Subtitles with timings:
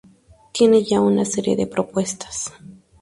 [0.51, 2.51] tiene ya una serie de propuestas